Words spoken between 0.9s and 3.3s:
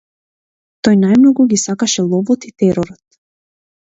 најмногу ги сакаше ловот и теророт.